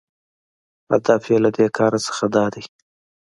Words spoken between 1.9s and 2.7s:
څخه داده